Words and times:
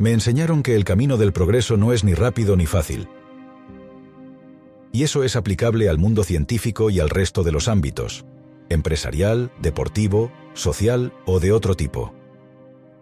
Me 0.00 0.12
enseñaron 0.12 0.62
que 0.62 0.76
el 0.76 0.84
camino 0.84 1.18
del 1.18 1.34
progreso 1.34 1.76
no 1.76 1.92
es 1.92 2.04
ni 2.04 2.14
rápido 2.14 2.56
ni 2.56 2.64
fácil. 2.64 3.06
Y 4.92 5.02
eso 5.02 5.24
es 5.24 5.36
aplicable 5.36 5.90
al 5.90 5.98
mundo 5.98 6.24
científico 6.24 6.88
y 6.88 7.00
al 7.00 7.10
resto 7.10 7.44
de 7.44 7.52
los 7.52 7.68
ámbitos, 7.68 8.24
empresarial, 8.70 9.52
deportivo, 9.60 10.32
social 10.54 11.12
o 11.26 11.38
de 11.38 11.52
otro 11.52 11.76
tipo. 11.76 12.14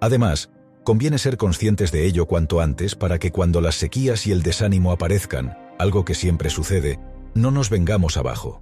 Además, 0.00 0.50
conviene 0.82 1.18
ser 1.18 1.36
conscientes 1.36 1.92
de 1.92 2.04
ello 2.04 2.26
cuanto 2.26 2.60
antes 2.60 2.96
para 2.96 3.20
que 3.20 3.30
cuando 3.30 3.60
las 3.60 3.76
sequías 3.76 4.26
y 4.26 4.32
el 4.32 4.42
desánimo 4.42 4.90
aparezcan, 4.90 5.56
algo 5.78 6.04
que 6.04 6.16
siempre 6.16 6.50
sucede, 6.50 6.98
no 7.32 7.52
nos 7.52 7.70
vengamos 7.70 8.16
abajo. 8.16 8.60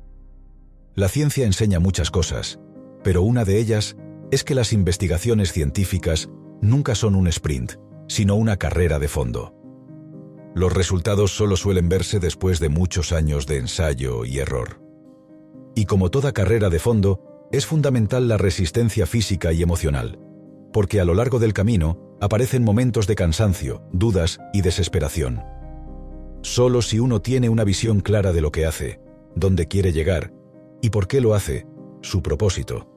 La 0.94 1.08
ciencia 1.08 1.46
enseña 1.46 1.80
muchas 1.80 2.10
cosas, 2.10 2.60
pero 3.02 3.22
una 3.22 3.46
de 3.46 3.58
ellas 3.58 3.96
es 4.30 4.44
que 4.44 4.54
las 4.54 4.74
investigaciones 4.74 5.52
científicas 5.52 6.28
nunca 6.60 6.94
son 6.94 7.14
un 7.14 7.28
sprint, 7.28 7.76
sino 8.08 8.34
una 8.34 8.56
carrera 8.56 8.98
de 8.98 9.08
fondo. 9.08 9.54
Los 10.54 10.72
resultados 10.72 11.32
solo 11.32 11.56
suelen 11.56 11.88
verse 11.88 12.18
después 12.18 12.60
de 12.60 12.68
muchos 12.68 13.12
años 13.12 13.46
de 13.46 13.58
ensayo 13.58 14.24
y 14.24 14.38
error. 14.38 14.80
Y 15.74 15.84
como 15.84 16.10
toda 16.10 16.32
carrera 16.32 16.70
de 16.70 16.78
fondo, 16.78 17.48
es 17.52 17.66
fundamental 17.66 18.28
la 18.28 18.38
resistencia 18.38 19.06
física 19.06 19.52
y 19.52 19.62
emocional, 19.62 20.18
porque 20.72 21.00
a 21.00 21.04
lo 21.04 21.14
largo 21.14 21.38
del 21.38 21.52
camino 21.52 22.16
aparecen 22.20 22.64
momentos 22.64 23.06
de 23.06 23.14
cansancio, 23.14 23.82
dudas 23.92 24.38
y 24.52 24.62
desesperación. 24.62 25.42
Solo 26.42 26.80
si 26.80 27.00
uno 27.00 27.20
tiene 27.20 27.48
una 27.48 27.64
visión 27.64 28.00
clara 28.00 28.32
de 28.32 28.40
lo 28.40 28.50
que 28.50 28.66
hace, 28.66 29.00
dónde 29.34 29.68
quiere 29.68 29.92
llegar 29.92 30.32
y 30.80 30.90
por 30.90 31.06
qué 31.08 31.20
lo 31.20 31.34
hace, 31.34 31.66
su 32.00 32.22
propósito, 32.22 32.88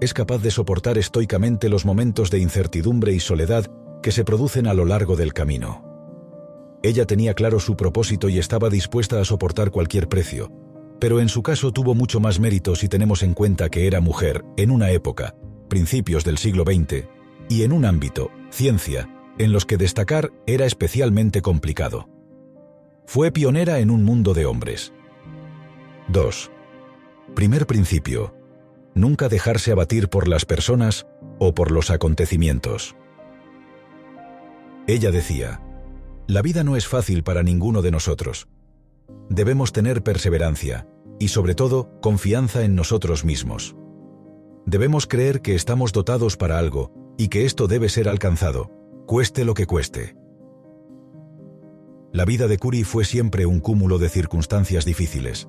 es 0.00 0.14
capaz 0.14 0.38
de 0.38 0.50
soportar 0.50 0.98
estoicamente 0.98 1.68
los 1.68 1.84
momentos 1.84 2.30
de 2.30 2.38
incertidumbre 2.38 3.12
y 3.12 3.20
soledad 3.20 3.70
que 4.02 4.12
se 4.12 4.24
producen 4.24 4.66
a 4.66 4.74
lo 4.74 4.84
largo 4.84 5.16
del 5.16 5.32
camino. 5.32 5.84
Ella 6.82 7.04
tenía 7.06 7.34
claro 7.34 7.60
su 7.60 7.76
propósito 7.76 8.28
y 8.28 8.38
estaba 8.38 8.70
dispuesta 8.70 9.20
a 9.20 9.24
soportar 9.24 9.70
cualquier 9.70 10.08
precio, 10.08 10.50
pero 10.98 11.20
en 11.20 11.28
su 11.28 11.42
caso 11.42 11.72
tuvo 11.72 11.94
mucho 11.94 12.20
más 12.20 12.40
mérito 12.40 12.76
si 12.76 12.88
tenemos 12.88 13.22
en 13.22 13.34
cuenta 13.34 13.68
que 13.68 13.86
era 13.86 14.00
mujer 14.00 14.44
en 14.56 14.70
una 14.70 14.90
época, 14.90 15.34
principios 15.68 16.24
del 16.24 16.38
siglo 16.38 16.64
XX, 16.64 17.06
y 17.48 17.62
en 17.64 17.72
un 17.72 17.84
ámbito, 17.84 18.30
ciencia, 18.50 19.08
en 19.38 19.52
los 19.52 19.66
que 19.66 19.76
destacar 19.76 20.30
era 20.46 20.66
especialmente 20.66 21.42
complicado. 21.42 22.08
Fue 23.06 23.32
pionera 23.32 23.80
en 23.80 23.90
un 23.90 24.04
mundo 24.04 24.34
de 24.34 24.46
hombres. 24.46 24.92
2. 26.08 26.50
Primer 27.34 27.66
principio. 27.66 28.34
Nunca 28.94 29.28
dejarse 29.28 29.72
abatir 29.72 30.08
por 30.08 30.28
las 30.28 30.44
personas 30.44 31.06
o 31.38 31.54
por 31.54 31.70
los 31.70 31.90
acontecimientos. 31.90 32.96
Ella 34.86 35.10
decía, 35.10 35.60
la 36.26 36.42
vida 36.42 36.64
no 36.64 36.76
es 36.76 36.86
fácil 36.86 37.22
para 37.22 37.42
ninguno 37.42 37.82
de 37.82 37.90
nosotros. 37.90 38.48
Debemos 39.28 39.72
tener 39.72 40.02
perseverancia 40.02 40.86
y 41.18 41.28
sobre 41.28 41.54
todo 41.54 42.00
confianza 42.00 42.64
en 42.64 42.74
nosotros 42.74 43.24
mismos. 43.24 43.76
Debemos 44.66 45.06
creer 45.06 45.42
que 45.42 45.54
estamos 45.54 45.92
dotados 45.92 46.36
para 46.36 46.58
algo 46.58 46.92
y 47.18 47.28
que 47.28 47.44
esto 47.44 47.66
debe 47.66 47.88
ser 47.88 48.08
alcanzado, 48.08 48.70
cueste 49.06 49.44
lo 49.44 49.54
que 49.54 49.66
cueste. 49.66 50.16
La 52.12 52.24
vida 52.24 52.48
de 52.48 52.58
Curie 52.58 52.84
fue 52.84 53.04
siempre 53.04 53.46
un 53.46 53.60
cúmulo 53.60 53.98
de 53.98 54.08
circunstancias 54.08 54.84
difíciles. 54.84 55.48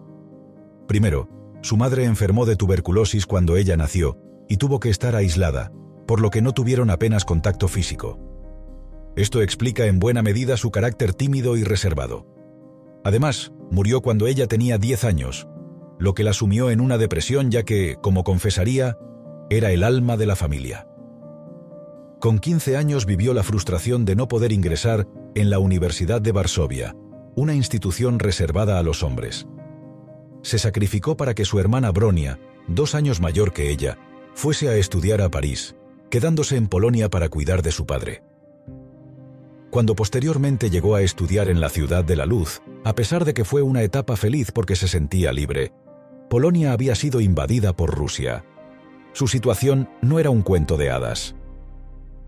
Primero, 0.88 1.29
su 1.61 1.77
madre 1.77 2.05
enfermó 2.05 2.45
de 2.45 2.55
tuberculosis 2.55 3.25
cuando 3.25 3.55
ella 3.55 3.77
nació 3.77 4.17
y 4.49 4.57
tuvo 4.57 4.79
que 4.79 4.89
estar 4.89 5.16
aislada, 5.16 5.71
por 6.07 6.21
lo 6.21 6.29
que 6.29 6.41
no 6.41 6.53
tuvieron 6.53 6.89
apenas 6.89 7.23
contacto 7.23 7.67
físico. 7.67 8.30
Esto 9.15 9.41
explica 9.41 9.85
en 9.85 9.99
buena 9.99 10.21
medida 10.21 10.57
su 10.57 10.71
carácter 10.71 11.13
tímido 11.13 11.57
y 11.57 11.63
reservado. 11.63 12.25
Además, 13.03 13.51
murió 13.69 14.01
cuando 14.01 14.27
ella 14.27 14.47
tenía 14.47 14.77
10 14.77 15.03
años, 15.03 15.47
lo 15.99 16.13
que 16.13 16.23
la 16.23 16.33
sumió 16.33 16.69
en 16.69 16.81
una 16.81 16.97
depresión 16.97 17.51
ya 17.51 17.63
que, 17.63 17.97
como 18.01 18.23
confesaría, 18.23 18.97
era 19.50 19.71
el 19.71 19.83
alma 19.83 20.17
de 20.17 20.25
la 20.25 20.35
familia. 20.35 20.88
Con 22.19 22.39
15 22.39 22.77
años 22.77 23.05
vivió 23.05 23.33
la 23.33 23.44
frustración 23.44 24.05
de 24.05 24.16
no 24.16 24.27
poder 24.27 24.51
ingresar 24.51 25.07
en 25.35 25.50
la 25.50 25.59
Universidad 25.59 26.21
de 26.21 26.31
Varsovia, 26.31 26.95
una 27.35 27.53
institución 27.53 28.19
reservada 28.19 28.79
a 28.79 28.83
los 28.83 29.03
hombres. 29.03 29.47
Se 30.41 30.57
sacrificó 30.57 31.17
para 31.17 31.33
que 31.33 31.45
su 31.45 31.59
hermana 31.59 31.91
Bronia, 31.91 32.39
dos 32.67 32.95
años 32.95 33.19
mayor 33.19 33.53
que 33.53 33.69
ella, 33.69 33.97
fuese 34.33 34.69
a 34.69 34.75
estudiar 34.75 35.21
a 35.21 35.29
París, 35.29 35.75
quedándose 36.09 36.55
en 36.55 36.67
Polonia 36.67 37.09
para 37.09 37.29
cuidar 37.29 37.61
de 37.61 37.71
su 37.71 37.85
padre. 37.85 38.23
Cuando 39.71 39.95
posteriormente 39.95 40.69
llegó 40.69 40.95
a 40.95 41.01
estudiar 41.01 41.47
en 41.47 41.61
la 41.61 41.69
ciudad 41.69 42.03
de 42.03 42.17
la 42.17 42.25
luz, 42.25 42.61
a 42.83 42.93
pesar 42.93 43.23
de 43.23 43.33
que 43.33 43.45
fue 43.45 43.61
una 43.61 43.83
etapa 43.83 44.17
feliz 44.17 44.51
porque 44.51 44.75
se 44.75 44.89
sentía 44.89 45.31
libre, 45.31 45.71
Polonia 46.29 46.73
había 46.73 46.93
sido 46.93 47.21
invadida 47.21 47.73
por 47.73 47.95
Rusia. 47.95 48.43
Su 49.13 49.27
situación 49.27 49.89
no 50.01 50.19
era 50.19 50.29
un 50.29 50.41
cuento 50.41 50.75
de 50.75 50.89
hadas. 50.89 51.35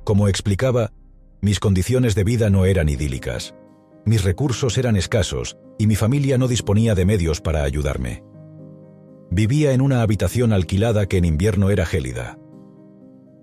Como 0.06 0.30
explicaba, 0.30 0.94
mis 1.42 1.60
condiciones 1.60 2.16
de 2.16 2.24
vida 2.24 2.50
no 2.50 2.64
eran 2.64 2.88
idílicas. 2.88 3.54
Mis 4.06 4.24
recursos 4.24 4.78
eran 4.78 4.96
escasos 4.96 5.58
y 5.78 5.88
mi 5.88 5.98
familia 5.98 6.38
no 6.38 6.48
disponía 6.48 6.96
de 6.96 7.04
medios 7.04 7.42
para 7.42 7.64
ayudarme. 7.64 8.24
Vivía 9.32 9.74
en 9.74 9.82
una 9.82 10.02
habitación 10.02 10.54
alquilada 10.54 11.08
que 11.08 11.18
en 11.18 11.26
invierno 11.26 11.72
era 11.72 11.86
gélida. 11.86 12.38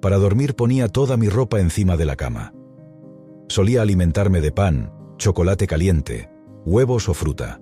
Para 0.01 0.17
dormir 0.17 0.57
ponía 0.57 0.89
toda 0.89 1.19
mi 1.19 1.29
ropa 1.29 1.61
encima 1.61 1.99
de 1.99 2.07
la 2.07 2.17
cama. 2.17 2.55
Solía 3.51 3.83
alimentarme 3.83 4.41
de 4.41 4.53
pan, 4.53 4.93
chocolate 5.19 5.67
caliente, 5.67 6.31
huevos 6.65 7.09
o 7.09 7.15
fruta. 7.15 7.61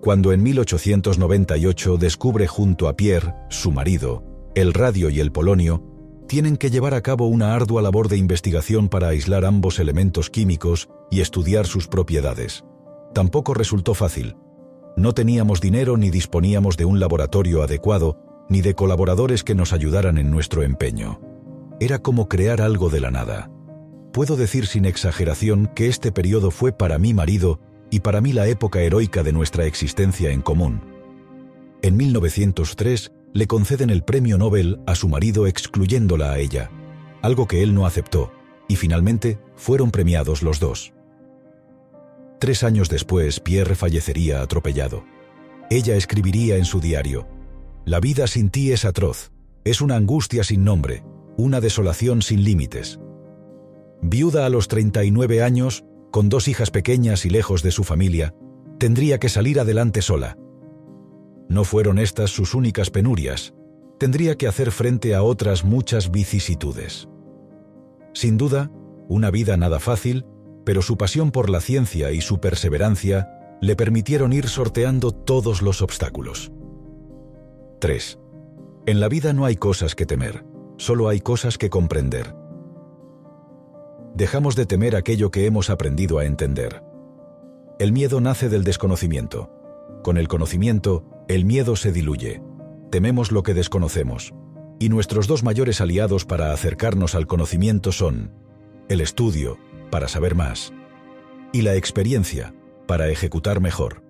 Cuando 0.00 0.32
en 0.32 0.42
1898 0.42 1.98
descubre 1.98 2.46
junto 2.46 2.88
a 2.88 2.96
Pierre, 2.96 3.34
su 3.50 3.70
marido, 3.70 4.24
el 4.54 4.72
radio 4.72 5.10
y 5.10 5.20
el 5.20 5.30
polonio, 5.30 5.84
tienen 6.26 6.56
que 6.56 6.70
llevar 6.70 6.94
a 6.94 7.02
cabo 7.02 7.26
una 7.26 7.54
ardua 7.54 7.82
labor 7.82 8.08
de 8.08 8.16
investigación 8.16 8.88
para 8.88 9.08
aislar 9.08 9.44
ambos 9.44 9.78
elementos 9.78 10.30
químicos 10.30 10.88
y 11.10 11.20
estudiar 11.20 11.66
sus 11.66 11.86
propiedades. 11.86 12.64
Tampoco 13.12 13.52
resultó 13.52 13.92
fácil. 13.92 14.36
No 14.96 15.12
teníamos 15.12 15.60
dinero 15.60 15.98
ni 15.98 16.08
disponíamos 16.08 16.78
de 16.78 16.86
un 16.86 16.98
laboratorio 16.98 17.62
adecuado, 17.62 18.16
ni 18.48 18.62
de 18.62 18.74
colaboradores 18.74 19.44
que 19.44 19.54
nos 19.54 19.74
ayudaran 19.74 20.16
en 20.16 20.30
nuestro 20.30 20.62
empeño. 20.62 21.20
Era 21.78 21.98
como 21.98 22.26
crear 22.26 22.62
algo 22.62 22.88
de 22.88 23.00
la 23.00 23.10
nada. 23.10 23.50
Puedo 24.12 24.36
decir 24.36 24.66
sin 24.66 24.86
exageración 24.86 25.70
que 25.74 25.86
este 25.86 26.10
periodo 26.10 26.50
fue 26.50 26.72
para 26.72 26.98
mi 26.98 27.14
marido 27.14 27.60
y 27.90 28.00
para 28.00 28.20
mí 28.20 28.32
la 28.32 28.48
época 28.48 28.80
heroica 28.80 29.22
de 29.22 29.32
nuestra 29.32 29.66
existencia 29.66 30.30
en 30.30 30.42
común. 30.42 30.80
En 31.82 31.96
1903 31.96 33.12
le 33.32 33.46
conceden 33.46 33.90
el 33.90 34.02
premio 34.02 34.36
Nobel 34.36 34.80
a 34.86 34.96
su 34.96 35.08
marido 35.08 35.46
excluyéndola 35.46 36.32
a 36.32 36.38
ella, 36.38 36.70
algo 37.22 37.46
que 37.46 37.62
él 37.62 37.72
no 37.72 37.86
aceptó, 37.86 38.32
y 38.68 38.76
finalmente 38.76 39.38
fueron 39.54 39.92
premiados 39.92 40.42
los 40.42 40.58
dos. 40.58 40.92
Tres 42.40 42.64
años 42.64 42.88
después, 42.88 43.38
Pierre 43.38 43.76
fallecería 43.76 44.42
atropellado. 44.42 45.04
Ella 45.70 45.94
escribiría 45.94 46.56
en 46.56 46.64
su 46.64 46.80
diario, 46.80 47.28
La 47.84 48.00
vida 48.00 48.26
sin 48.26 48.50
ti 48.50 48.72
es 48.72 48.84
atroz, 48.84 49.30
es 49.64 49.80
una 49.80 49.96
angustia 49.96 50.42
sin 50.42 50.64
nombre, 50.64 51.04
una 51.36 51.60
desolación 51.60 52.22
sin 52.22 52.42
límites. 52.42 52.98
Viuda 54.02 54.46
a 54.46 54.48
los 54.48 54.68
39 54.68 55.42
años, 55.42 55.84
con 56.10 56.28
dos 56.28 56.48
hijas 56.48 56.70
pequeñas 56.70 57.26
y 57.26 57.30
lejos 57.30 57.62
de 57.62 57.70
su 57.70 57.84
familia, 57.84 58.34
tendría 58.78 59.18
que 59.18 59.28
salir 59.28 59.60
adelante 59.60 60.00
sola. 60.00 60.38
No 61.48 61.64
fueron 61.64 61.98
estas 61.98 62.30
sus 62.30 62.54
únicas 62.54 62.90
penurias, 62.90 63.52
tendría 63.98 64.36
que 64.36 64.46
hacer 64.46 64.70
frente 64.70 65.14
a 65.14 65.22
otras 65.22 65.64
muchas 65.64 66.10
vicisitudes. 66.10 67.08
Sin 68.14 68.38
duda, 68.38 68.70
una 69.08 69.30
vida 69.30 69.56
nada 69.58 69.78
fácil, 69.78 70.24
pero 70.64 70.80
su 70.80 70.96
pasión 70.96 71.30
por 71.30 71.50
la 71.50 71.60
ciencia 71.60 72.10
y 72.10 72.22
su 72.22 72.40
perseverancia 72.40 73.28
le 73.60 73.76
permitieron 73.76 74.32
ir 74.32 74.48
sorteando 74.48 75.12
todos 75.12 75.60
los 75.60 75.82
obstáculos. 75.82 76.50
3. 77.80 78.18
En 78.86 79.00
la 79.00 79.08
vida 79.08 79.34
no 79.34 79.44
hay 79.44 79.56
cosas 79.56 79.94
que 79.94 80.06
temer, 80.06 80.44
solo 80.78 81.08
hay 81.08 81.20
cosas 81.20 81.58
que 81.58 81.68
comprender 81.68 82.39
dejamos 84.14 84.56
de 84.56 84.66
temer 84.66 84.96
aquello 84.96 85.30
que 85.30 85.46
hemos 85.46 85.70
aprendido 85.70 86.18
a 86.18 86.24
entender. 86.24 86.82
El 87.78 87.92
miedo 87.92 88.20
nace 88.20 88.48
del 88.48 88.64
desconocimiento. 88.64 89.50
Con 90.02 90.18
el 90.18 90.28
conocimiento, 90.28 91.04
el 91.28 91.44
miedo 91.44 91.76
se 91.76 91.92
diluye. 91.92 92.42
Tememos 92.90 93.32
lo 93.32 93.42
que 93.42 93.54
desconocemos. 93.54 94.34
Y 94.78 94.88
nuestros 94.88 95.26
dos 95.26 95.42
mayores 95.42 95.80
aliados 95.80 96.24
para 96.24 96.52
acercarnos 96.52 97.14
al 97.14 97.26
conocimiento 97.26 97.92
son 97.92 98.32
el 98.88 99.00
estudio, 99.00 99.58
para 99.90 100.08
saber 100.08 100.34
más, 100.34 100.72
y 101.52 101.62
la 101.62 101.76
experiencia, 101.76 102.54
para 102.86 103.08
ejecutar 103.08 103.60
mejor. 103.60 104.02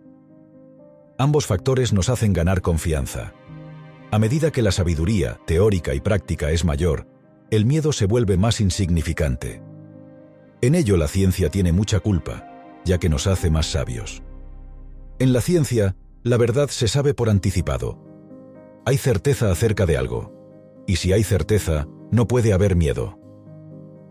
Ambos 1.19 1.47
factores 1.47 1.93
nos 1.93 2.09
hacen 2.09 2.33
ganar 2.33 2.63
confianza. 2.63 3.35
A 4.11 4.19
medida 4.19 4.51
que 4.51 4.63
la 4.63 4.73
sabiduría, 4.73 5.39
teórica 5.47 5.95
y 5.95 6.01
práctica, 6.01 6.51
es 6.51 6.65
mayor, 6.65 7.07
el 7.51 7.67
miedo 7.67 7.93
se 7.93 8.07
vuelve 8.07 8.37
más 8.37 8.61
insignificante. 8.61 9.61
En 10.63 10.75
ello 10.75 10.97
la 10.97 11.09
ciencia 11.09 11.51
tiene 11.51 11.73
mucha 11.73 12.01
culpa, 12.01 12.47
ya 12.85 12.99
que 12.99 13.09
nos 13.09 13.27
hace 13.27 13.51
más 13.51 13.67
sabios. 13.67 14.23
En 15.19 15.33
la 15.33 15.41
ciencia, 15.41 15.97
la 16.23 16.37
verdad 16.37 16.69
se 16.69 16.87
sabe 16.87 17.15
por 17.15 17.31
anticipado. 17.31 17.99
Hay 18.85 18.99
certeza 18.99 19.51
acerca 19.51 19.87
de 19.87 19.97
algo, 19.97 20.33
y 20.87 20.97
si 20.97 21.13
hay 21.13 21.25
certeza, 21.25 21.89
no 22.11 22.27
puede 22.27 22.53
haber 22.53 22.77
miedo. 22.77 23.19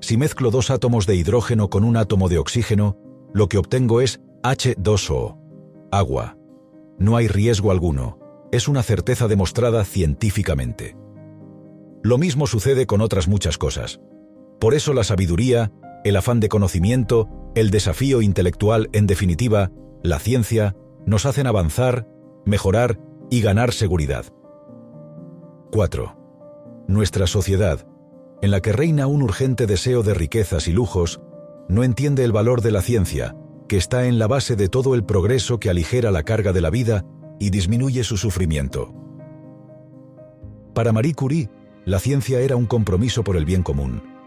Si 0.01 0.17
mezclo 0.17 0.49
dos 0.49 0.71
átomos 0.71 1.05
de 1.05 1.15
hidrógeno 1.15 1.69
con 1.69 1.83
un 1.83 1.97
átomo 1.97 2.29
de 2.29 2.37
oxígeno, 2.37 2.97
lo 3.33 3.47
que 3.47 3.57
obtengo 3.57 4.01
es 4.01 4.21
H2O, 4.43 5.37
agua. 5.91 6.37
No 6.97 7.15
hay 7.15 7.27
riesgo 7.27 7.71
alguno, 7.71 8.19
es 8.51 8.67
una 8.67 8.81
certeza 8.81 9.27
demostrada 9.27 9.85
científicamente. 9.85 10.97
Lo 12.01 12.17
mismo 12.17 12.47
sucede 12.47 12.85
con 12.87 13.01
otras 13.01 13.27
muchas 13.27 13.57
cosas. 13.57 13.99
Por 14.59 14.73
eso 14.73 14.93
la 14.93 15.03
sabiduría, 15.03 15.71
el 16.03 16.15
afán 16.15 16.39
de 16.39 16.49
conocimiento, 16.49 17.27
el 17.55 17.71
desafío 17.71 18.21
intelectual, 18.21 18.89
en 18.93 19.07
definitiva, 19.07 19.71
la 20.03 20.19
ciencia, 20.19 20.75
nos 21.05 21.25
hacen 21.25 21.47
avanzar, 21.47 22.07
mejorar 22.45 22.99
y 23.29 23.41
ganar 23.41 23.73
seguridad. 23.73 24.25
4. 25.71 26.15
Nuestra 26.87 27.27
sociedad, 27.27 27.85
en 28.41 28.51
la 28.51 28.61
que 28.61 28.71
reina 28.71 29.07
un 29.07 29.21
urgente 29.21 29.67
deseo 29.67 30.03
de 30.03 30.13
riquezas 30.13 30.67
y 30.67 30.71
lujos, 30.71 31.21
no 31.67 31.83
entiende 31.83 32.23
el 32.23 32.31
valor 32.31 32.61
de 32.61 32.71
la 32.71 32.81
ciencia, 32.81 33.35
que 33.67 33.77
está 33.77 34.07
en 34.07 34.17
la 34.17 34.27
base 34.27 34.55
de 34.55 34.69
todo 34.69 34.95
el 34.95 35.03
progreso 35.03 35.59
que 35.59 35.69
aligera 35.69 36.09
la 36.11 36.23
carga 36.23 36.53
de 36.53 36.61
la 36.61 36.69
vida 36.69 37.05
y 37.39 37.51
disminuye 37.51 38.03
su 38.03 38.17
sufrimiento. 38.17 38.93
Para 40.73 40.91
Marie 40.91 41.13
Curie, 41.13 41.49
la 41.85 41.99
ciencia 41.99 42.39
era 42.39 42.55
un 42.55 42.65
compromiso 42.65 43.23
por 43.23 43.37
el 43.37 43.45
bien 43.45 43.63
común. 43.63 44.18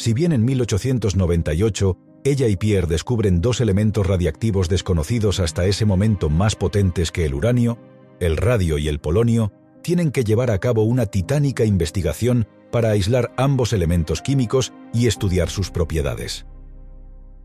Si 0.00 0.14
bien 0.14 0.32
en 0.32 0.46
1898 0.46 1.98
ella 2.24 2.48
y 2.48 2.56
Pierre 2.56 2.86
descubren 2.86 3.42
dos 3.42 3.60
elementos 3.60 4.06
radiactivos 4.06 4.70
desconocidos 4.70 5.40
hasta 5.40 5.66
ese 5.66 5.84
momento 5.84 6.30
más 6.30 6.56
potentes 6.56 7.12
que 7.12 7.26
el 7.26 7.34
uranio, 7.34 7.76
el 8.18 8.38
radio 8.38 8.78
y 8.78 8.88
el 8.88 8.98
polonio, 8.98 9.52
tienen 9.82 10.10
que 10.10 10.24
llevar 10.24 10.50
a 10.52 10.58
cabo 10.58 10.84
una 10.84 11.04
titánica 11.04 11.66
investigación 11.66 12.48
para 12.72 12.88
aislar 12.88 13.34
ambos 13.36 13.74
elementos 13.74 14.22
químicos 14.22 14.72
y 14.94 15.06
estudiar 15.06 15.50
sus 15.50 15.70
propiedades. 15.70 16.46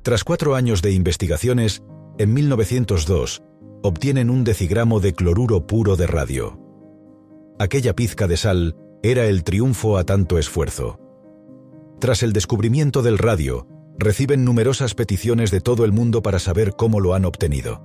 Tras 0.01 0.23
cuatro 0.23 0.55
años 0.55 0.81
de 0.81 0.93
investigaciones, 0.93 1.83
en 2.17 2.33
1902, 2.33 3.43
obtienen 3.83 4.29
un 4.29 4.45
decigramo 4.45 5.01
de 5.01 5.11
cloruro 5.11 5.67
puro 5.67 5.97
de 5.97 6.07
radio. 6.07 6.57
Aquella 7.59 7.93
pizca 7.93 8.27
de 8.27 8.37
sal 8.37 8.77
era 9.03 9.25
el 9.25 9.43
triunfo 9.43 9.97
a 9.97 10.05
tanto 10.05 10.39
esfuerzo. 10.39 11.04
Tras 11.99 12.23
el 12.23 12.33
descubrimiento 12.33 13.01
del 13.01 13.17
radio, 13.17 13.67
reciben 13.97 14.43
numerosas 14.43 14.93
peticiones 14.95 15.51
de 15.51 15.61
todo 15.61 15.85
el 15.85 15.91
mundo 15.91 16.21
para 16.21 16.39
saber 16.39 16.73
cómo 16.75 16.99
lo 16.99 17.13
han 17.13 17.25
obtenido. 17.25 17.81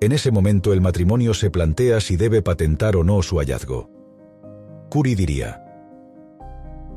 En 0.00 0.12
ese 0.12 0.30
momento 0.30 0.72
el 0.72 0.80
matrimonio 0.80 1.34
se 1.34 1.50
plantea 1.50 2.00
si 2.00 2.16
debe 2.16 2.40
patentar 2.40 2.96
o 2.96 3.04
no 3.04 3.20
su 3.22 3.38
hallazgo. 3.38 3.90
Curie 4.90 5.16
diría, 5.16 5.62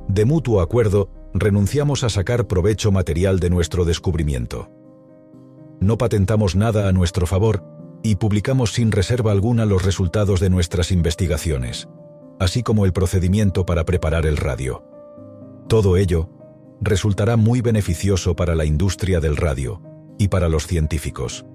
De 0.07 0.25
mutuo 0.25 0.62
acuerdo, 0.62 1.10
renunciamos 1.33 2.04
a 2.04 2.10
sacar 2.10 2.48
provecho 2.48 2.92
material 2.92 3.39
de 3.39 3.50
nuestro 3.50 3.83
descubrimiento. 3.83 4.69
No 5.80 5.98
patentamos 5.98 6.56
nada 6.56 6.88
a 6.88 6.92
nuestro 6.92 7.25
favor 7.25 7.63
y 8.04 8.15
publicamos 8.15 8.74
sin 8.74 8.92
reserva 8.92 9.31
alguna 9.31 9.65
los 9.65 9.83
resultados 9.83 10.39
de 10.39 10.50
nuestras 10.50 10.92
investigaciones, 10.92 11.89
así 12.39 12.62
como 12.62 12.86
el 12.86 12.94
procedimiento 12.94 13.65
para 13.65 13.83
preparar 13.83 14.25
el 14.25 14.38
radio. 14.38 14.93
Todo 15.68 15.98
ello 15.98 16.30
resultará 16.81 17.38
muy 17.38 17.62
beneficioso 17.62 18.36
para 18.36 18.56
la 18.56 18.65
industria 18.65 19.19
del 19.19 19.38
radio 19.38 19.81
y 20.18 20.27
para 20.27 20.50
los 20.50 20.68
científicos. 20.68 21.45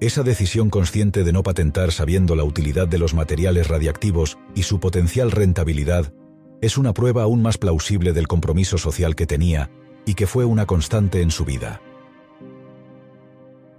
Esa 0.00 0.22
decisión 0.22 0.70
consciente 0.70 1.24
de 1.24 1.32
no 1.32 1.42
patentar 1.42 1.92
sabiendo 1.92 2.34
la 2.36 2.44
utilidad 2.44 2.88
de 2.88 2.98
los 2.98 3.14
materiales 3.14 3.68
radiactivos 3.68 4.38
y 4.54 4.64
su 4.64 4.80
potencial 4.80 5.30
rentabilidad 5.30 6.12
es 6.60 6.76
una 6.76 6.92
prueba 6.92 7.22
aún 7.22 7.42
más 7.42 7.58
plausible 7.58 8.12
del 8.12 8.26
compromiso 8.26 8.76
social 8.76 9.14
que 9.14 9.26
tenía 9.26 9.70
y 10.04 10.14
que 10.14 10.26
fue 10.26 10.44
una 10.44 10.66
constante 10.66 11.22
en 11.22 11.30
su 11.30 11.44
vida. 11.44 11.80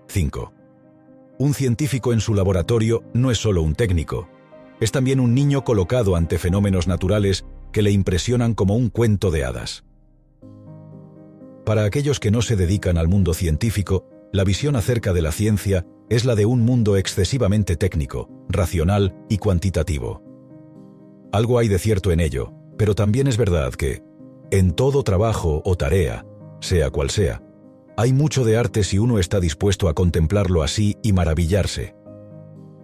5. 0.08 0.54
Un 1.38 1.54
científico 1.54 2.14
en 2.14 2.22
su 2.22 2.34
laboratorio 2.34 3.04
no 3.14 3.30
es 3.30 3.38
solo 3.38 3.62
un 3.62 3.76
técnico, 3.76 4.30
es 4.80 4.92
también 4.92 5.20
un 5.20 5.34
niño 5.34 5.64
colocado 5.64 6.16
ante 6.16 6.38
fenómenos 6.38 6.88
naturales 6.88 7.46
que 7.76 7.82
le 7.82 7.92
impresionan 7.92 8.54
como 8.54 8.78
un 8.78 8.88
cuento 8.88 9.32
de 9.32 9.44
hadas. 9.44 9.84
Para 11.66 11.84
aquellos 11.84 12.22
que 12.22 12.32
no 12.32 12.42
se 12.42 12.56
dedican 12.56 12.98
al 12.98 13.10
mundo 13.10 13.34
científico, 13.34 14.08
la 14.32 14.46
visión 14.46 14.78
acerca 14.78 15.12
de 15.12 15.22
la 15.22 15.34
ciencia 15.34 15.86
es 16.10 16.24
la 16.24 16.36
de 16.36 16.46
un 16.46 16.62
mundo 16.62 16.96
excesivamente 16.96 17.76
técnico, 17.76 18.30
racional 18.48 19.14
y 19.28 19.40
cuantitativo. 19.40 20.24
Algo 21.34 21.60
hay 21.60 21.68
de 21.68 21.78
cierto 21.78 22.14
en 22.14 22.22
ello, 22.22 22.54
pero 22.78 22.96
también 22.96 23.28
es 23.28 23.36
verdad 23.36 23.74
que, 23.74 24.04
en 24.52 24.72
todo 24.72 25.04
trabajo 25.04 25.62
o 25.66 25.76
tarea, 25.76 26.26
sea 26.62 26.92
cual 26.92 27.10
sea, 27.10 27.44
hay 27.98 28.14
mucho 28.14 28.46
de 28.46 28.56
arte 28.56 28.86
si 28.86 29.00
uno 29.00 29.20
está 29.20 29.42
dispuesto 29.42 29.90
a 29.90 29.94
contemplarlo 29.94 30.64
así 30.64 30.96
y 31.04 31.12
maravillarse. 31.12 31.94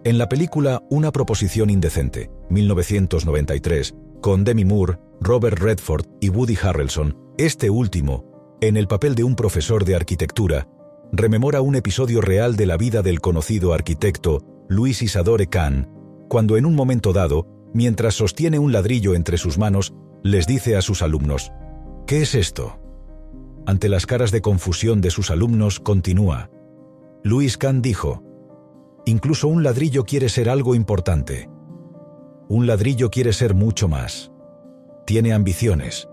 En 0.04 0.18
la 0.18 0.28
película 0.28 0.82
Una 0.90 1.12
proposición 1.12 1.70
indecente, 1.70 2.30
1993, 2.50 3.94
con 4.22 4.44
Demi 4.44 4.64
Moore, 4.64 4.98
Robert 5.20 5.58
Redford 5.58 6.06
y 6.20 6.30
Woody 6.30 6.56
Harrelson, 6.62 7.18
este 7.36 7.68
último 7.68 8.24
en 8.60 8.76
el 8.76 8.86
papel 8.86 9.16
de 9.16 9.24
un 9.24 9.34
profesor 9.34 9.84
de 9.84 9.96
arquitectura, 9.96 10.68
rememora 11.10 11.60
un 11.60 11.74
episodio 11.74 12.20
real 12.20 12.54
de 12.54 12.66
la 12.66 12.76
vida 12.76 13.02
del 13.02 13.20
conocido 13.20 13.74
arquitecto 13.74 14.38
Luis 14.68 15.02
Isadore 15.02 15.48
Kahn, 15.48 15.90
cuando 16.28 16.56
en 16.56 16.64
un 16.64 16.76
momento 16.76 17.12
dado, 17.12 17.48
mientras 17.74 18.14
sostiene 18.14 18.60
un 18.60 18.70
ladrillo 18.70 19.16
entre 19.16 19.38
sus 19.38 19.58
manos, 19.58 19.92
les 20.22 20.46
dice 20.46 20.76
a 20.76 20.82
sus 20.82 21.02
alumnos, 21.02 21.50
¿Qué 22.06 22.22
es 22.22 22.36
esto? 22.36 22.78
Ante 23.66 23.88
las 23.88 24.06
caras 24.06 24.30
de 24.30 24.40
confusión 24.40 25.00
de 25.00 25.10
sus 25.10 25.32
alumnos, 25.32 25.80
continúa. 25.80 26.48
Luis 27.24 27.58
Kahn 27.58 27.82
dijo, 27.82 28.22
Incluso 29.04 29.48
un 29.48 29.64
ladrillo 29.64 30.04
quiere 30.04 30.28
ser 30.28 30.48
algo 30.48 30.76
importante. 30.76 31.48
Un 32.52 32.66
ladrillo 32.66 33.10
quiere 33.10 33.32
ser 33.32 33.54
mucho 33.54 33.88
más. 33.88 34.30
Tiene 35.06 35.32
ambiciones, 35.32 36.06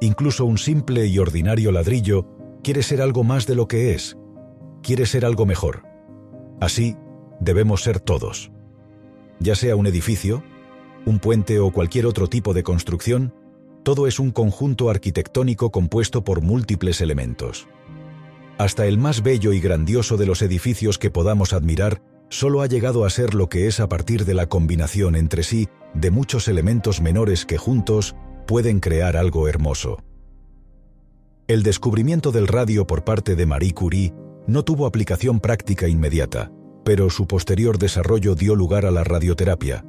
Incluso 0.00 0.46
un 0.46 0.56
simple 0.56 1.06
y 1.06 1.18
ordinario 1.18 1.72
ladrillo 1.72 2.26
quiere 2.62 2.82
ser 2.82 3.02
algo 3.02 3.22
más 3.22 3.46
de 3.46 3.54
lo 3.54 3.68
que 3.68 3.92
es, 3.92 4.16
quiere 4.82 5.04
ser 5.04 5.26
algo 5.26 5.44
mejor. 5.44 5.82
Así 6.58 6.96
debemos 7.38 7.82
ser 7.82 8.00
todos. 8.00 8.50
Ya 9.40 9.54
sea 9.54 9.76
un 9.76 9.86
edificio, 9.86 10.42
un 11.04 11.18
puente 11.18 11.58
o 11.60 11.70
cualquier 11.70 12.06
otro 12.06 12.28
tipo 12.28 12.54
de 12.54 12.62
construcción, 12.62 13.34
todo 13.82 14.06
es 14.06 14.18
un 14.18 14.30
conjunto 14.30 14.88
arquitectónico 14.88 15.70
compuesto 15.70 16.24
por 16.24 16.40
múltiples 16.40 17.02
elementos. 17.02 17.68
Hasta 18.56 18.86
el 18.86 18.96
más 18.96 19.22
bello 19.22 19.52
y 19.52 19.60
grandioso 19.60 20.16
de 20.16 20.24
los 20.24 20.40
edificios 20.40 20.98
que 20.98 21.10
podamos 21.10 21.52
admirar 21.52 22.00
solo 22.30 22.62
ha 22.62 22.66
llegado 22.66 23.04
a 23.04 23.10
ser 23.10 23.34
lo 23.34 23.48
que 23.48 23.66
es 23.66 23.80
a 23.80 23.88
partir 23.88 24.24
de 24.24 24.34
la 24.34 24.46
combinación 24.46 25.16
entre 25.16 25.42
sí 25.42 25.68
de 25.94 26.10
muchos 26.10 26.48
elementos 26.48 27.00
menores 27.02 27.44
que 27.44 27.58
juntos 27.58 28.16
pueden 28.46 28.80
crear 28.80 29.16
algo 29.16 29.48
hermoso. 29.48 29.98
El 31.48 31.64
descubrimiento 31.64 32.30
del 32.30 32.46
radio 32.46 32.86
por 32.86 33.04
parte 33.04 33.34
de 33.34 33.44
Marie 33.44 33.74
Curie 33.74 34.14
no 34.46 34.64
tuvo 34.64 34.86
aplicación 34.86 35.40
práctica 35.40 35.88
inmediata, 35.88 36.52
pero 36.84 37.10
su 37.10 37.26
posterior 37.26 37.78
desarrollo 37.78 38.36
dio 38.36 38.54
lugar 38.54 38.86
a 38.86 38.92
la 38.92 39.02
radioterapia, 39.04 39.84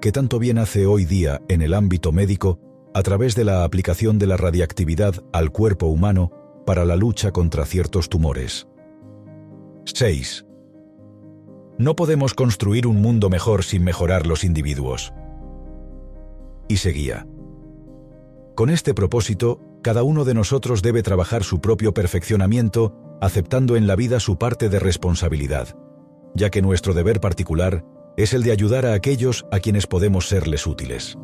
que 0.00 0.12
tanto 0.12 0.38
bien 0.38 0.58
hace 0.58 0.86
hoy 0.86 1.04
día 1.04 1.42
en 1.48 1.62
el 1.62 1.74
ámbito 1.74 2.12
médico 2.12 2.60
a 2.94 3.02
través 3.02 3.34
de 3.34 3.44
la 3.44 3.64
aplicación 3.64 4.18
de 4.18 4.26
la 4.28 4.36
radiactividad 4.36 5.22
al 5.32 5.50
cuerpo 5.50 5.86
humano 5.86 6.30
para 6.64 6.84
la 6.84 6.96
lucha 6.96 7.32
contra 7.32 7.66
ciertos 7.66 8.08
tumores. 8.08 8.68
6. 9.84 10.46
No 11.80 11.96
podemos 11.96 12.34
construir 12.34 12.86
un 12.86 13.00
mundo 13.00 13.30
mejor 13.30 13.64
sin 13.64 13.82
mejorar 13.84 14.26
los 14.26 14.44
individuos. 14.44 15.14
Y 16.68 16.76
seguía. 16.76 17.26
Con 18.54 18.68
este 18.68 18.92
propósito, 18.92 19.62
cada 19.80 20.02
uno 20.02 20.26
de 20.26 20.34
nosotros 20.34 20.82
debe 20.82 21.02
trabajar 21.02 21.42
su 21.42 21.62
propio 21.62 21.94
perfeccionamiento, 21.94 22.94
aceptando 23.22 23.76
en 23.76 23.86
la 23.86 23.96
vida 23.96 24.20
su 24.20 24.36
parte 24.36 24.68
de 24.68 24.78
responsabilidad, 24.78 25.74
ya 26.34 26.50
que 26.50 26.60
nuestro 26.60 26.92
deber 26.92 27.18
particular 27.18 27.82
es 28.18 28.34
el 28.34 28.42
de 28.42 28.52
ayudar 28.52 28.84
a 28.84 28.92
aquellos 28.92 29.46
a 29.50 29.58
quienes 29.58 29.86
podemos 29.86 30.28
serles 30.28 30.66
útiles. 30.66 31.16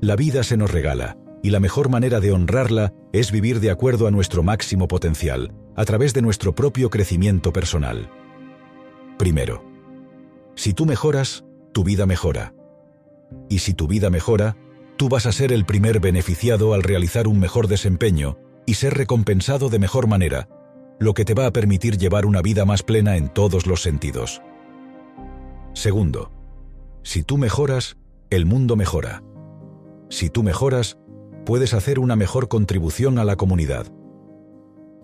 La 0.00 0.16
vida 0.16 0.44
se 0.44 0.56
nos 0.56 0.70
regala, 0.70 1.18
y 1.42 1.50
la 1.50 1.60
mejor 1.60 1.90
manera 1.90 2.20
de 2.20 2.32
honrarla 2.32 2.94
es 3.12 3.32
vivir 3.32 3.60
de 3.60 3.70
acuerdo 3.70 4.06
a 4.06 4.10
nuestro 4.10 4.42
máximo 4.42 4.88
potencial, 4.88 5.52
a 5.76 5.84
través 5.84 6.14
de 6.14 6.22
nuestro 6.22 6.54
propio 6.54 6.88
crecimiento 6.88 7.52
personal. 7.52 8.08
Primero, 9.22 9.62
si 10.56 10.74
tú 10.74 10.84
mejoras, 10.84 11.44
tu 11.70 11.84
vida 11.84 12.06
mejora. 12.06 12.56
Y 13.48 13.60
si 13.60 13.72
tu 13.72 13.86
vida 13.86 14.10
mejora, 14.10 14.56
tú 14.96 15.08
vas 15.08 15.26
a 15.26 15.32
ser 15.32 15.52
el 15.52 15.64
primer 15.64 16.00
beneficiado 16.00 16.74
al 16.74 16.82
realizar 16.82 17.28
un 17.28 17.38
mejor 17.38 17.68
desempeño 17.68 18.36
y 18.66 18.74
ser 18.74 18.94
recompensado 18.94 19.68
de 19.68 19.78
mejor 19.78 20.08
manera, 20.08 20.48
lo 20.98 21.14
que 21.14 21.24
te 21.24 21.34
va 21.34 21.46
a 21.46 21.52
permitir 21.52 21.98
llevar 21.98 22.26
una 22.26 22.42
vida 22.42 22.64
más 22.64 22.82
plena 22.82 23.16
en 23.16 23.28
todos 23.28 23.68
los 23.68 23.80
sentidos. 23.80 24.42
Segundo, 25.72 26.32
si 27.04 27.22
tú 27.22 27.38
mejoras, 27.38 27.96
el 28.28 28.44
mundo 28.44 28.74
mejora. 28.74 29.22
Si 30.10 30.30
tú 30.30 30.42
mejoras, 30.42 30.98
puedes 31.46 31.74
hacer 31.74 32.00
una 32.00 32.16
mejor 32.16 32.48
contribución 32.48 33.20
a 33.20 33.24
la 33.24 33.36
comunidad. 33.36 33.86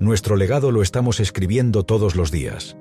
Nuestro 0.01 0.35
legado 0.35 0.73
lo 0.73 0.83
estamos 0.83 1.21
escribiendo 1.21 1.85
todos 1.85 2.17
los 2.17 2.33
días. 2.33 2.77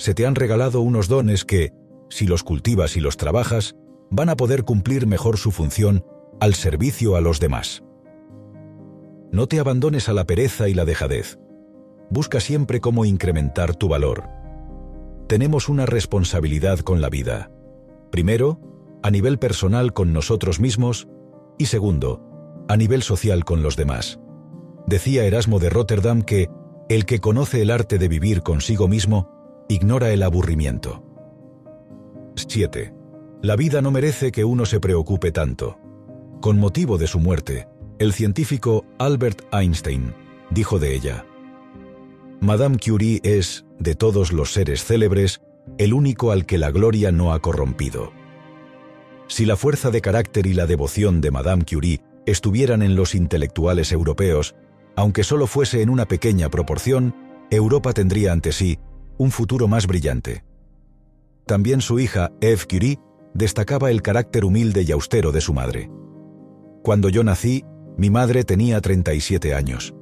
Se 0.00 0.14
te 0.14 0.24
han 0.24 0.34
regalado 0.34 0.80
unos 0.80 1.08
dones 1.08 1.44
que, 1.44 1.74
si 2.08 2.26
los 2.26 2.42
cultivas 2.42 2.96
y 2.96 3.00
los 3.00 3.18
trabajas, 3.18 3.76
van 4.10 4.30
a 4.30 4.36
poder 4.36 4.64
cumplir 4.64 5.06
mejor 5.06 5.36
su 5.36 5.50
función 5.50 6.06
al 6.40 6.54
servicio 6.54 7.16
a 7.16 7.20
los 7.20 7.38
demás. 7.38 7.82
No 9.30 9.46
te 9.46 9.60
abandones 9.60 10.08
a 10.08 10.14
la 10.14 10.24
pereza 10.24 10.70
y 10.70 10.74
la 10.74 10.86
dejadez. 10.86 11.38
Busca 12.08 12.40
siempre 12.40 12.80
cómo 12.80 13.04
incrementar 13.04 13.76
tu 13.76 13.88
valor. 13.88 14.24
Tenemos 15.28 15.68
una 15.68 15.84
responsabilidad 15.84 16.78
con 16.78 17.02
la 17.02 17.10
vida. 17.10 17.50
Primero, 18.10 18.58
a 19.02 19.10
nivel 19.10 19.38
personal 19.38 19.92
con 19.92 20.14
nosotros 20.14 20.60
mismos 20.60 21.08
y 21.58 21.66
segundo, 21.66 22.24
a 22.68 22.76
nivel 22.78 23.02
social 23.02 23.44
con 23.44 23.62
los 23.62 23.76
demás. 23.76 24.18
Decía 24.86 25.26
Erasmo 25.26 25.58
de 25.58 25.68
Rotterdam 25.68 26.22
que 26.22 26.48
el 26.88 27.04
que 27.04 27.20
conoce 27.20 27.60
el 27.60 27.70
arte 27.70 27.98
de 27.98 28.08
vivir 28.08 28.40
consigo 28.40 28.88
mismo 28.88 29.39
ignora 29.70 30.10
el 30.10 30.24
aburrimiento. 30.24 31.04
7. 32.34 32.92
La 33.40 33.54
vida 33.54 33.80
no 33.80 33.92
merece 33.92 34.32
que 34.32 34.44
uno 34.44 34.66
se 34.66 34.80
preocupe 34.80 35.30
tanto. 35.30 35.78
Con 36.40 36.58
motivo 36.58 36.98
de 36.98 37.06
su 37.06 37.20
muerte, 37.20 37.68
el 38.00 38.12
científico 38.12 38.84
Albert 38.98 39.42
Einstein 39.52 40.12
dijo 40.50 40.80
de 40.80 40.96
ella, 40.96 41.24
Madame 42.40 42.78
Curie 42.84 43.20
es, 43.22 43.64
de 43.78 43.94
todos 43.94 44.32
los 44.32 44.52
seres 44.52 44.84
célebres, 44.84 45.40
el 45.78 45.94
único 45.94 46.32
al 46.32 46.46
que 46.46 46.58
la 46.58 46.72
gloria 46.72 47.12
no 47.12 47.32
ha 47.32 47.38
corrompido. 47.38 48.12
Si 49.28 49.46
la 49.46 49.54
fuerza 49.54 49.92
de 49.92 50.00
carácter 50.00 50.48
y 50.48 50.54
la 50.54 50.66
devoción 50.66 51.20
de 51.20 51.30
Madame 51.30 51.64
Curie 51.64 52.00
estuvieran 52.26 52.82
en 52.82 52.96
los 52.96 53.14
intelectuales 53.14 53.92
europeos, 53.92 54.56
aunque 54.96 55.22
solo 55.22 55.46
fuese 55.46 55.80
en 55.80 55.90
una 55.90 56.06
pequeña 56.06 56.48
proporción, 56.48 57.14
Europa 57.52 57.92
tendría 57.92 58.32
ante 58.32 58.50
sí 58.50 58.80
un 59.20 59.30
futuro 59.30 59.68
más 59.68 59.86
brillante. 59.86 60.44
También 61.44 61.82
su 61.82 61.98
hija, 61.98 62.32
Eve 62.40 62.62
Curie, 62.66 62.98
destacaba 63.34 63.90
el 63.90 64.00
carácter 64.00 64.46
humilde 64.46 64.80
y 64.80 64.92
austero 64.92 65.30
de 65.30 65.42
su 65.42 65.52
madre. 65.52 65.90
Cuando 66.82 67.10
yo 67.10 67.22
nací, 67.22 67.62
mi 67.98 68.08
madre 68.08 68.44
tenía 68.44 68.80
37 68.80 69.52
años. 69.52 69.94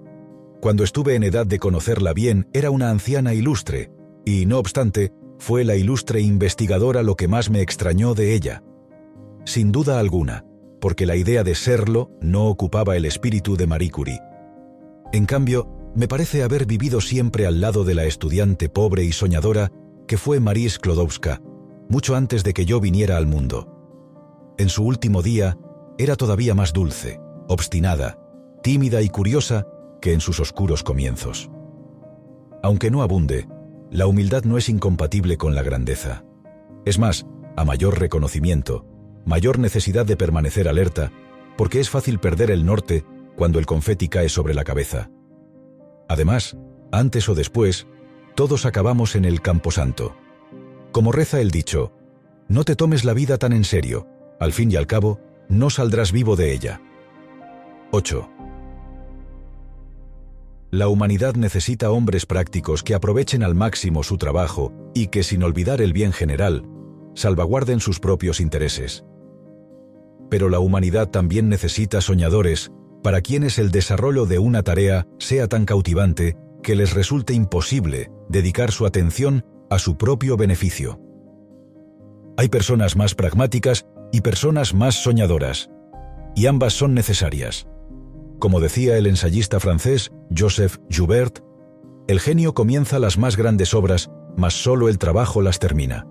Cuando 0.61 0.85
estuve 0.85 1.17
en 1.17 1.25
edad 1.25 1.47
de 1.47 1.59
conocerla 1.59 2.13
bien, 2.13 2.47
era 2.53 2.71
una 2.71 2.91
anciana 2.91 3.35
ilustre, 3.35 3.91
y, 4.25 4.47
no 4.47 4.61
obstante, 4.61 5.11
fue 5.41 5.65
la 5.65 5.75
ilustre 5.75 6.21
investigadora 6.21 7.03
lo 7.03 7.17
que 7.17 7.27
más 7.27 7.51
me 7.51 7.61
extrañó 7.61 8.15
de 8.15 8.35
ella. 8.35 8.63
Sin 9.45 9.73
duda 9.73 9.99
alguna, 9.99 10.45
porque 10.81 11.07
la 11.07 11.17
idea 11.17 11.43
de 11.43 11.57
serlo 11.57 12.13
no 12.21 12.47
ocupaba 12.47 12.97
el 12.97 13.05
espíritu 13.05 13.57
de 13.57 13.67
Marie 13.67 13.91
Curie. 13.91 14.21
En 15.13 15.27
cambio, 15.27 15.78
me 15.99 16.07
parece 16.07 16.45
haber 16.45 16.65
vivido 16.65 17.01
siempre 17.01 17.45
al 17.45 17.61
lado 17.61 17.83
de 17.83 17.97
la 17.97 18.05
estudiante 18.05 18.69
pobre 18.69 19.03
y 19.03 19.11
soñadora 19.11 19.73
que 20.07 20.17
fue 20.17 20.39
Marie 20.39 20.71
Sklodowska, 20.71 21.43
mucho 21.89 22.15
antes 22.15 22.45
de 22.45 22.55
que 22.55 22.65
yo 22.65 22.79
viniera 22.79 23.17
al 23.17 23.27
mundo. 23.27 24.55
En 24.59 24.69
su 24.69 24.85
último 24.85 25.23
día, 25.23 25.59
era 25.99 26.15
todavía 26.15 26.55
más 26.55 26.73
dulce, 26.73 27.19
obstinada, 27.49 28.17
tímida 28.63 29.03
y 29.03 29.09
curiosa 29.09 29.67
que 30.01 30.13
en 30.13 30.21
sus 30.21 30.39
oscuros 30.39 30.85
comienzos. 30.85 31.51
Aunque 32.63 32.93
no 32.93 33.03
abunde, 33.03 33.49
la 33.91 34.07
humildad 34.07 34.45
no 34.45 34.57
es 34.57 34.69
incompatible 34.69 35.37
con 35.37 35.57
la 35.57 35.65
grandeza. 35.65 36.25
Es 36.85 37.01
más, 37.01 37.27
a 37.57 37.65
mayor 37.65 37.99
reconocimiento, 37.99 38.87
mayor 39.27 39.59
necesidad 39.59 40.07
de 40.07 40.17
permanecer 40.17 40.69
alerta, 40.69 41.11
porque 41.57 41.81
es 41.81 41.91
fácil 41.91 42.21
perder 42.21 42.53
el 42.53 42.65
norte 42.65 43.05
cuando 43.35 43.59
el 43.59 43.67
confeti 43.67 44.07
cae 44.07 44.29
sobre 44.29 44.55
la 44.55 44.63
cabeza. 44.63 45.11
Además, 46.09 46.57
antes 46.91 47.29
o 47.29 47.35
después, 47.35 47.87
todos 48.35 48.67
acabamos 48.67 49.15
en 49.15 49.25
el 49.25 49.43
camposanto. 49.43 50.17
Como 50.93 51.13
reza 51.13 51.41
el 51.41 51.51
dicho, 51.51 51.93
no 52.49 52.65
te 52.65 52.77
tomes 52.77 53.05
la 53.05 53.13
vida 53.13 53.37
tan 53.37 53.53
en 53.53 53.65
serio, 53.65 54.07
al 54.41 54.53
fin 54.53 54.73
y 54.73 54.77
al 54.77 54.87
cabo, 54.87 55.21
no 55.49 55.71
saldrás 55.71 56.13
vivo 56.13 56.35
de 56.35 56.53
ella. 56.53 56.81
8. 57.91 58.31
La 60.71 60.89
humanidad 60.89 61.35
necesita 61.35 61.91
hombres 61.91 62.27
prácticos 62.27 62.83
que 62.83 62.95
aprovechen 62.95 63.43
al 63.43 63.55
máximo 63.55 64.03
su 64.03 64.19
trabajo 64.19 64.73
y 64.95 65.09
que, 65.09 65.23
sin 65.23 65.43
olvidar 65.43 65.81
el 65.81 65.93
bien 65.93 66.13
general, 66.13 66.65
salvaguarden 67.15 67.81
sus 67.81 68.01
propios 68.01 68.41
intereses. 68.41 69.05
Pero 70.29 70.51
la 70.51 70.59
humanidad 70.59 71.09
también 71.09 71.49
necesita 71.49 72.01
soñadores 72.03 72.71
para 73.03 73.21
quienes 73.21 73.59
el 73.59 73.71
desarrollo 73.71 74.27
de 74.27 74.39
una 74.39 74.63
tarea 74.63 75.07
sea 75.19 75.49
tan 75.49 75.65
cautivante 75.65 76.37
que 76.63 76.75
les 76.75 76.95
resulte 76.95 77.33
imposible 77.33 78.11
dedicar 78.29 78.73
su 78.73 78.87
atención 78.87 79.45
a 79.71 79.79
su 79.79 79.97
propio 79.97 80.37
beneficio. 80.37 81.01
Hay 82.37 82.49
personas 82.49 82.97
más 82.97 83.15
pragmáticas 83.15 83.87
y 84.13 84.21
personas 84.21 84.75
más 84.75 85.03
soñadoras, 85.03 85.71
y 86.35 86.47
ambas 86.47 86.73
son 86.73 86.95
necesarias. 86.95 87.67
Como 88.39 88.61
decía 88.61 88.97
el 88.97 89.07
ensayista 89.07 89.61
francés 89.61 90.13
Joseph 90.37 90.77
Joubert, 90.91 91.41
el 92.07 92.21
genio 92.21 92.55
comienza 92.55 92.99
las 92.99 93.19
más 93.19 93.37
grandes 93.37 93.75
obras, 93.75 94.11
mas 94.37 94.55
solo 94.55 94.89
el 94.89 94.99
trabajo 94.99 95.43
las 95.43 95.59
termina. 95.59 96.07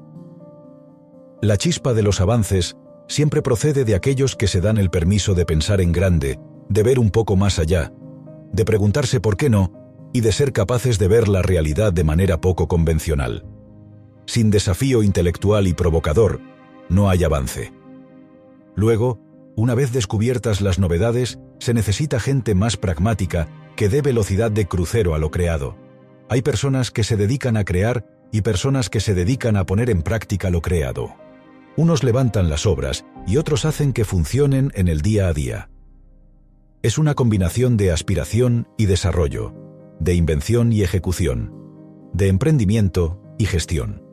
La 1.41 1.57
chispa 1.57 1.93
de 1.93 2.03
los 2.03 2.19
avances 2.19 2.75
siempre 3.07 3.41
procede 3.41 3.85
de 3.85 3.95
aquellos 3.95 4.35
que 4.35 4.47
se 4.47 4.59
dan 4.59 4.77
el 4.77 4.89
permiso 4.89 5.33
de 5.33 5.45
pensar 5.45 5.81
en 5.81 5.91
grande, 5.91 6.39
de 6.69 6.83
ver 6.83 6.99
un 6.99 7.09
poco 7.09 7.35
más 7.35 7.59
allá, 7.59 7.93
de 8.51 8.65
preguntarse 8.65 9.19
por 9.19 9.37
qué 9.37 9.49
no 9.49 9.71
y 10.13 10.21
de 10.21 10.31
ser 10.31 10.53
capaces 10.53 10.99
de 10.99 11.07
ver 11.07 11.27
la 11.27 11.41
realidad 11.41 11.93
de 11.93 12.03
manera 12.03 12.41
poco 12.41 12.67
convencional. 12.67 13.45
Sin 14.25 14.49
desafío 14.49 15.03
intelectual 15.03 15.67
y 15.67 15.73
provocador, 15.73 16.41
no 16.89 17.09
hay 17.09 17.23
avance. 17.23 17.71
Luego, 18.75 19.19
una 19.55 19.73
vez 19.73 19.91
descubiertas 19.91 20.61
las 20.61 20.79
novedades, 20.79 21.39
se 21.59 21.73
necesita 21.73 22.19
gente 22.19 22.55
más 22.55 22.77
pragmática 22.77 23.47
que 23.75 23.89
dé 23.89 24.01
velocidad 24.01 24.51
de 24.51 24.67
crucero 24.67 25.15
a 25.15 25.19
lo 25.19 25.31
creado. 25.31 25.77
Hay 26.29 26.41
personas 26.41 26.91
que 26.91 27.03
se 27.03 27.15
dedican 27.15 27.57
a 27.57 27.63
crear 27.63 28.05
y 28.31 28.41
personas 28.41 28.89
que 28.89 28.99
se 28.99 29.13
dedican 29.13 29.55
a 29.55 29.65
poner 29.65 29.89
en 29.89 30.01
práctica 30.01 30.49
lo 30.49 30.61
creado. 30.61 31.15
Unos 31.77 32.03
levantan 32.03 32.49
las 32.49 32.65
obras 32.65 33.05
y 33.25 33.37
otros 33.37 33.65
hacen 33.65 33.93
que 33.93 34.03
funcionen 34.03 34.71
en 34.75 34.87
el 34.87 35.01
día 35.01 35.27
a 35.27 35.33
día. 35.33 35.69
Es 36.83 36.99
una 36.99 37.15
combinación 37.15 37.75
de 37.75 37.91
aspiración 37.91 38.67
y 38.77 38.85
desarrollo, 38.85 39.53
de 39.99 40.13
invención 40.13 40.71
y 40.71 40.83
ejecución, 40.83 41.51
de 42.13 42.27
emprendimiento 42.27 43.19
y 43.39 43.45
gestión. 43.45 44.03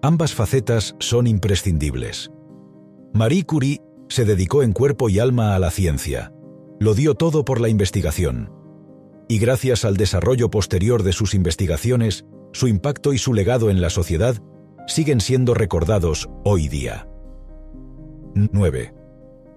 Ambas 0.00 0.32
facetas 0.32 0.96
son 0.98 1.26
imprescindibles. 1.26 2.30
Marie 3.12 3.44
Curie 3.44 3.82
se 4.08 4.24
dedicó 4.24 4.62
en 4.62 4.72
cuerpo 4.72 5.10
y 5.10 5.18
alma 5.18 5.54
a 5.54 5.58
la 5.58 5.70
ciencia. 5.70 6.32
Lo 6.80 6.94
dio 6.94 7.14
todo 7.14 7.44
por 7.44 7.60
la 7.60 7.68
investigación. 7.68 8.50
Y 9.28 9.38
gracias 9.38 9.84
al 9.84 9.98
desarrollo 9.98 10.50
posterior 10.50 11.02
de 11.02 11.12
sus 11.12 11.34
investigaciones, 11.34 12.24
su 12.52 12.66
impacto 12.66 13.12
y 13.12 13.18
su 13.18 13.34
legado 13.34 13.68
en 13.68 13.82
la 13.82 13.90
sociedad 13.90 14.36
siguen 14.86 15.20
siendo 15.20 15.52
recordados 15.52 16.30
hoy 16.44 16.68
día. 16.68 17.06
9. 18.34 18.94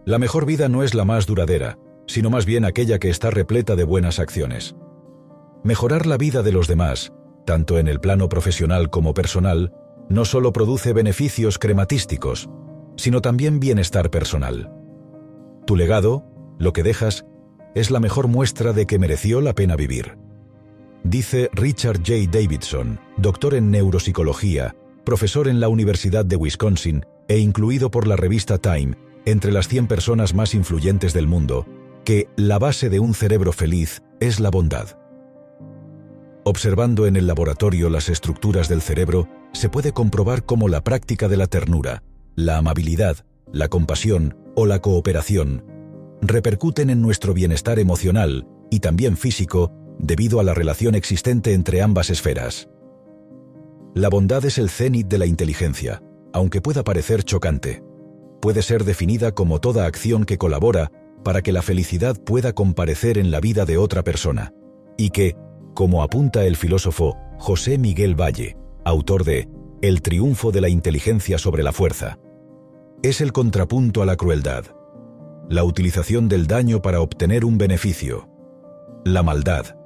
La 0.06 0.20
mejor 0.20 0.46
vida 0.46 0.68
no 0.68 0.84
es 0.84 0.94
la 0.94 1.04
más 1.04 1.26
duradera, 1.26 1.78
sino 2.08 2.30
más 2.30 2.46
bien 2.46 2.66
aquella 2.66 3.00
que 3.00 3.10
está 3.10 3.30
repleta 3.30 3.76
de 3.76 3.84
buenas 3.84 4.20
acciones. 4.20 4.76
Mejorar 5.64 6.06
la 6.06 6.18
vida 6.18 6.42
de 6.42 6.52
los 6.52 6.68
demás, 6.68 7.14
tanto 7.46 7.78
en 7.78 7.88
el 7.88 8.00
plano 8.00 8.30
profesional 8.30 8.90
como 8.90 9.14
personal, 9.14 9.74
no 10.10 10.26
solo 10.26 10.54
produce 10.54 10.94
beneficios 10.94 11.60
crematísticos, 11.60 12.50
sino 12.96 13.22
también 13.22 13.60
bienestar 13.60 14.10
personal. 14.10 14.72
Tu 15.66 15.76
legado, 15.76 16.26
lo 16.58 16.74
que 16.74 16.84
dejas, 16.84 17.26
es 17.76 17.92
la 17.92 18.00
mejor 18.00 18.28
muestra 18.28 18.74
de 18.74 18.86
que 18.86 19.00
mereció 19.00 19.42
la 19.42 19.54
pena 19.54 19.76
vivir. 19.76 20.18
Dice 21.04 21.50
Richard 21.54 21.98
J. 21.98 22.30
Davidson, 22.32 23.00
doctor 23.18 23.54
en 23.54 23.70
neuropsicología, 23.70 24.76
profesor 25.06 25.48
en 25.48 25.60
la 25.60 25.70
Universidad 25.70 26.26
de 26.26 26.36
Wisconsin 26.36 27.06
e 27.28 27.38
incluido 27.38 27.92
por 27.92 28.08
la 28.08 28.16
revista 28.16 28.58
Time 28.58 28.98
entre 29.26 29.52
las 29.52 29.68
100 29.68 29.88
personas 29.88 30.34
más 30.34 30.54
influyentes 30.54 31.14
del 31.14 31.28
mundo, 31.28 31.66
que 32.08 32.30
la 32.38 32.58
base 32.58 32.90
de 32.90 33.02
un 33.02 33.14
cerebro 33.14 33.52
feliz 33.52 34.02
es 34.22 34.40
la 34.40 34.50
bondad. 34.50 34.98
Observando 36.46 37.06
en 37.06 37.18
el 37.18 37.28
laboratorio 37.28 37.90
las 37.90 38.08
estructuras 38.08 38.70
del 38.70 38.82
cerebro, 38.82 39.28
se 39.52 39.68
puede 39.68 39.92
comprobar 39.92 40.46
cómo 40.46 40.70
la 40.70 40.86
práctica 40.86 41.28
de 41.28 41.36
la 41.36 41.48
ternura, 41.48 42.04
la 42.38 42.60
amabilidad, 42.60 43.26
la 43.52 43.68
compasión 43.68 44.38
o 44.56 44.66
la 44.66 44.80
cooperación 44.80 45.66
repercuten 46.22 46.90
en 46.92 47.02
nuestro 47.02 47.34
bienestar 47.34 47.78
emocional 47.78 48.48
y 48.72 48.80
también 48.80 49.18
físico 49.18 49.74
debido 50.00 50.40
a 50.40 50.46
la 50.46 50.54
relación 50.54 50.96
existente 50.96 51.52
entre 51.52 51.82
ambas 51.82 52.10
esferas. 52.10 52.70
La 53.96 54.08
bondad 54.08 54.46
es 54.46 54.58
el 54.58 54.70
cenit 54.70 55.10
de 55.10 55.18
la 55.18 55.26
inteligencia, 55.26 56.02
aunque 56.32 56.62
pueda 56.62 56.86
parecer 56.86 57.24
chocante. 57.24 57.84
Puede 58.40 58.62
ser 58.62 58.86
definida 58.86 59.34
como 59.34 59.60
toda 59.60 59.86
acción 59.86 60.24
que 60.24 60.38
colabora 60.38 60.90
para 61.24 61.42
que 61.42 61.52
la 61.52 61.62
felicidad 61.62 62.16
pueda 62.16 62.54
comparecer 62.54 63.18
en 63.18 63.32
la 63.32 63.40
vida 63.40 63.66
de 63.66 63.78
otra 63.78 64.04
persona, 64.04 64.54
y 64.98 65.10
que, 65.10 65.36
como 65.74 66.04
apunta 66.04 66.46
el 66.46 66.56
filósofo 66.56 67.18
José 67.38 67.78
Miguel 67.78 68.20
Valle, 68.20 68.58
autor 68.86 69.24
de 69.24 69.48
El 69.82 70.02
triunfo 70.02 70.52
de 70.52 70.62
la 70.62 70.70
inteligencia 70.70 71.38
sobre 71.38 71.64
la 71.64 71.72
fuerza, 71.72 72.18
es 73.04 73.22
el 73.22 73.32
contrapunto 73.32 74.02
a 74.02 74.06
la 74.06 74.16
crueldad, 74.16 74.66
la 75.50 75.64
utilización 75.64 76.28
del 76.28 76.48
daño 76.48 76.82
para 76.82 77.02
obtener 77.02 77.46
un 77.46 77.58
beneficio, 77.58 78.28
la 79.06 79.24
maldad, 79.24 79.78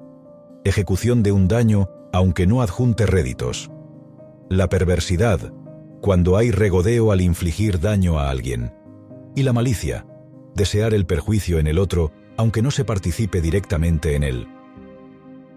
ejecución 0.63 1.23
de 1.23 1.31
un 1.31 1.47
daño 1.47 1.89
aunque 2.13 2.47
no 2.47 2.61
adjunte 2.61 3.05
réditos, 3.05 3.69
la 4.49 4.69
perversidad, 4.69 5.53
cuando 6.01 6.35
hay 6.35 6.51
regodeo 6.51 7.11
al 7.11 7.21
infligir 7.21 7.79
daño 7.79 8.19
a 8.19 8.29
alguien, 8.29 8.73
y 9.35 9.43
la 9.43 9.53
malicia, 9.53 10.05
desear 10.55 10.93
el 10.93 11.05
perjuicio 11.05 11.59
en 11.59 11.67
el 11.67 11.79
otro 11.79 12.11
aunque 12.37 12.61
no 12.61 12.71
se 12.71 12.85
participe 12.85 13.41
directamente 13.41 14.15
en 14.15 14.23
él. 14.23 14.47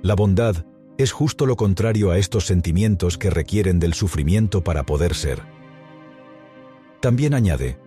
La 0.02 0.14
bondad 0.14 0.66
es 0.98 1.12
justo 1.12 1.46
lo 1.46 1.56
contrario 1.56 2.10
a 2.10 2.18
estos 2.18 2.46
sentimientos 2.46 3.16
que 3.16 3.30
requieren 3.30 3.80
del 3.80 3.94
sufrimiento 3.94 4.62
para 4.62 4.84
poder 4.84 5.14
ser. 5.14 5.40
También 7.00 7.34
añade, 7.34 7.78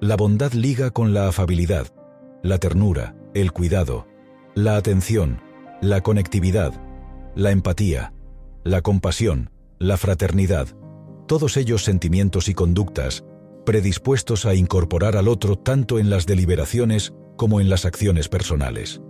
la 0.00 0.16
bondad 0.16 0.52
liga 0.52 0.90
con 0.90 1.14
la 1.14 1.28
afabilidad, 1.28 1.88
la 2.42 2.58
ternura, 2.58 3.14
el 3.34 3.52
cuidado, 3.52 4.06
la 4.54 4.76
atención, 4.76 5.40
la 5.80 6.00
conectividad, 6.02 6.72
la 7.34 7.52
empatía, 7.52 8.12
la 8.64 8.82
compasión, 8.82 9.50
la 9.78 9.96
fraternidad, 9.96 10.68
todos 11.26 11.56
ellos 11.56 11.84
sentimientos 11.84 12.48
y 12.48 12.54
conductas 12.54 13.24
predispuestos 13.64 14.46
a 14.46 14.54
incorporar 14.54 15.16
al 15.16 15.28
otro 15.28 15.56
tanto 15.56 15.98
en 15.98 16.10
las 16.10 16.26
deliberaciones 16.26 17.12
como 17.36 17.60
en 17.60 17.68
las 17.68 17.84
acciones 17.84 18.28
personales. 18.28 19.00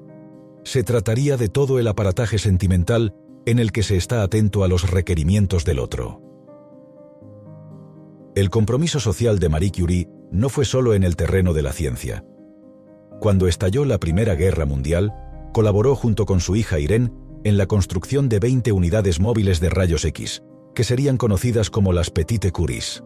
Se 0.65 0.83
trataría 0.83 1.37
de 1.37 1.49
todo 1.49 1.79
el 1.79 1.89
aparataje 1.89 2.39
sentimental 2.39 3.15
en 3.47 3.59
el 3.59 3.73
que 3.73 3.83
se 3.83 3.97
está 3.97 4.23
atento 4.23 4.65
a 4.65 4.69
los 4.69 4.91
requerimientos 4.91 5.65
del 5.65 5.79
otro. 5.79 6.23
El 8.35 8.51
compromiso 8.51 9.01
social 9.01 9.39
de 9.39 9.49
Marie 9.49 9.73
Curie 9.73 10.09
no 10.31 10.49
fue 10.49 10.65
solo 10.65 10.95
en 10.95 11.03
el 11.03 11.17
terreno 11.17 11.53
de 11.53 11.63
la 11.63 11.73
ciencia. 11.73 12.25
Cuando 13.21 13.49
estalló 13.49 13.85
la 13.85 13.99
Primera 13.99 14.35
Guerra 14.35 14.67
Mundial, 14.67 15.13
colaboró 15.53 15.97
junto 15.97 16.27
con 16.27 16.41
su 16.41 16.55
hija 16.57 16.79
Irene 16.79 17.11
en 17.43 17.57
la 17.57 17.67
construcción 17.67 18.29
de 18.29 18.39
20 18.39 18.73
unidades 18.73 19.19
móviles 19.21 19.61
de 19.61 19.71
rayos 19.71 20.05
X, 20.05 20.43
que 20.75 20.85
serían 20.85 21.17
conocidas 21.17 21.71
como 21.71 21.93
las 21.93 22.11
Petite 22.11 22.53
Curies. 22.53 23.03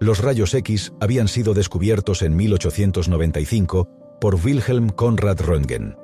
Los 0.00 0.20
rayos 0.20 0.54
X 0.54 0.94
habían 0.98 1.28
sido 1.28 1.52
descubiertos 1.52 2.22
en 2.22 2.34
1895 2.34 3.86
por 4.18 4.36
Wilhelm 4.36 4.88
Conrad 4.88 5.40
Röntgen. 5.40 5.94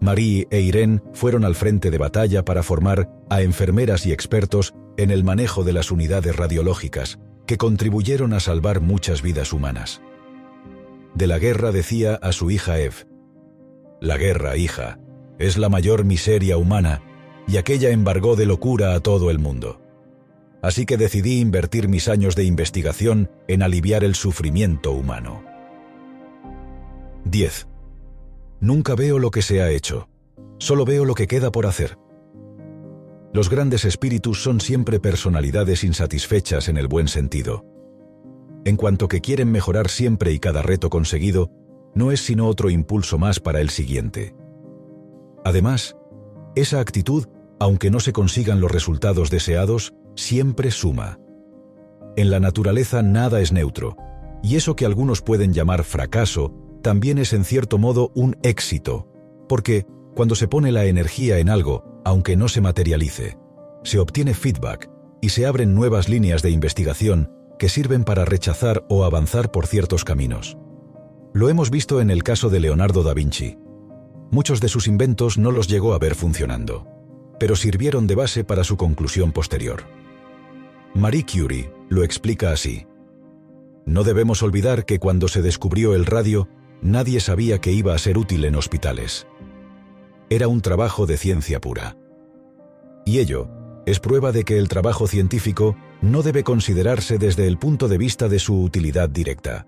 Marie 0.00 0.46
e 0.48 0.60
Irene 0.60 1.02
fueron 1.12 1.44
al 1.44 1.56
frente 1.56 1.90
de 1.90 1.98
batalla 1.98 2.44
para 2.44 2.62
formar 2.62 3.10
a 3.28 3.42
enfermeras 3.42 4.06
y 4.06 4.12
expertos 4.12 4.74
en 4.96 5.10
el 5.10 5.24
manejo 5.24 5.64
de 5.64 5.72
las 5.72 5.90
unidades 5.90 6.36
radiológicas, 6.36 7.18
que 7.46 7.56
contribuyeron 7.56 8.32
a 8.32 8.38
salvar 8.38 8.80
muchas 8.80 9.22
vidas 9.22 9.52
humanas. 9.52 10.00
De 11.16 11.26
la 11.26 11.40
guerra 11.40 11.72
decía 11.72 12.14
a 12.14 12.30
su 12.30 12.52
hija 12.52 12.78
Eve, 12.78 13.06
La 14.00 14.16
guerra, 14.18 14.56
hija, 14.56 15.00
es 15.40 15.58
la 15.58 15.68
mayor 15.68 16.04
miseria 16.04 16.58
humana 16.58 17.02
y 17.48 17.56
aquella 17.56 17.90
embargó 17.90 18.36
de 18.36 18.46
locura 18.46 18.94
a 18.94 19.00
todo 19.00 19.32
el 19.32 19.40
mundo 19.40 19.81
así 20.62 20.86
que 20.86 20.96
decidí 20.96 21.40
invertir 21.40 21.88
mis 21.88 22.08
años 22.08 22.36
de 22.36 22.44
investigación 22.44 23.30
en 23.48 23.62
aliviar 23.62 24.04
el 24.04 24.14
sufrimiento 24.14 24.92
humano. 24.92 25.44
10. 27.24 27.66
Nunca 28.60 28.94
veo 28.94 29.18
lo 29.18 29.30
que 29.30 29.42
se 29.42 29.60
ha 29.60 29.70
hecho, 29.70 30.08
solo 30.58 30.84
veo 30.84 31.04
lo 31.04 31.14
que 31.14 31.26
queda 31.26 31.50
por 31.50 31.66
hacer. 31.66 31.98
Los 33.32 33.50
grandes 33.50 33.84
espíritus 33.84 34.42
son 34.42 34.60
siempre 34.60 35.00
personalidades 35.00 35.84
insatisfechas 35.84 36.68
en 36.68 36.76
el 36.76 36.86
buen 36.86 37.08
sentido. 37.08 37.64
En 38.64 38.76
cuanto 38.76 39.08
que 39.08 39.20
quieren 39.20 39.50
mejorar 39.50 39.88
siempre 39.88 40.32
y 40.32 40.38
cada 40.38 40.62
reto 40.62 40.90
conseguido, 40.90 41.50
no 41.94 42.12
es 42.12 42.20
sino 42.20 42.46
otro 42.46 42.70
impulso 42.70 43.18
más 43.18 43.40
para 43.40 43.60
el 43.60 43.70
siguiente. 43.70 44.36
Además, 45.44 45.96
esa 46.54 46.78
actitud, 46.78 47.26
aunque 47.58 47.90
no 47.90 48.00
se 48.00 48.12
consigan 48.12 48.60
los 48.60 48.70
resultados 48.70 49.30
deseados, 49.30 49.94
siempre 50.14 50.70
suma. 50.70 51.18
En 52.16 52.30
la 52.30 52.40
naturaleza 52.40 53.02
nada 53.02 53.40
es 53.40 53.52
neutro, 53.52 53.96
y 54.42 54.56
eso 54.56 54.76
que 54.76 54.84
algunos 54.84 55.22
pueden 55.22 55.52
llamar 55.52 55.84
fracaso 55.84 56.52
también 56.82 57.18
es 57.18 57.32
en 57.32 57.44
cierto 57.44 57.78
modo 57.78 58.10
un 58.14 58.36
éxito, 58.42 59.08
porque 59.48 59.86
cuando 60.14 60.34
se 60.34 60.48
pone 60.48 60.72
la 60.72 60.84
energía 60.84 61.38
en 61.38 61.48
algo, 61.48 61.84
aunque 62.04 62.36
no 62.36 62.48
se 62.48 62.60
materialice, 62.60 63.38
se 63.84 63.98
obtiene 63.98 64.34
feedback 64.34 64.90
y 65.20 65.30
se 65.30 65.46
abren 65.46 65.74
nuevas 65.74 66.08
líneas 66.08 66.42
de 66.42 66.50
investigación 66.50 67.30
que 67.58 67.68
sirven 67.68 68.04
para 68.04 68.24
rechazar 68.24 68.84
o 68.88 69.04
avanzar 69.04 69.52
por 69.52 69.66
ciertos 69.66 70.04
caminos. 70.04 70.58
Lo 71.32 71.48
hemos 71.48 71.70
visto 71.70 72.00
en 72.00 72.10
el 72.10 72.24
caso 72.24 72.50
de 72.50 72.60
Leonardo 72.60 73.02
da 73.02 73.14
Vinci. 73.14 73.56
Muchos 74.30 74.60
de 74.60 74.68
sus 74.68 74.88
inventos 74.88 75.38
no 75.38 75.50
los 75.50 75.68
llegó 75.68 75.94
a 75.94 75.98
ver 75.98 76.14
funcionando, 76.14 76.86
pero 77.38 77.54
sirvieron 77.54 78.06
de 78.06 78.16
base 78.16 78.44
para 78.44 78.64
su 78.64 78.76
conclusión 78.76 79.32
posterior. 79.32 79.84
Marie 80.94 81.24
Curie 81.24 81.72
lo 81.88 82.04
explica 82.04 82.52
así. 82.52 82.86
No 83.86 84.04
debemos 84.04 84.42
olvidar 84.42 84.84
que 84.84 84.98
cuando 84.98 85.26
se 85.26 85.40
descubrió 85.40 85.94
el 85.94 86.04
radio, 86.04 86.48
nadie 86.82 87.18
sabía 87.20 87.60
que 87.60 87.72
iba 87.72 87.94
a 87.94 87.98
ser 87.98 88.18
útil 88.18 88.44
en 88.44 88.56
hospitales. 88.56 89.26
Era 90.28 90.48
un 90.48 90.60
trabajo 90.60 91.06
de 91.06 91.16
ciencia 91.16 91.60
pura. 91.60 91.96
Y 93.06 93.20
ello 93.20 93.48
es 93.86 94.00
prueba 94.00 94.32
de 94.32 94.44
que 94.44 94.58
el 94.58 94.68
trabajo 94.68 95.06
científico 95.06 95.76
no 96.02 96.22
debe 96.22 96.44
considerarse 96.44 97.16
desde 97.16 97.46
el 97.46 97.58
punto 97.58 97.88
de 97.88 97.98
vista 97.98 98.28
de 98.28 98.38
su 98.38 98.62
utilidad 98.62 99.08
directa. 99.08 99.66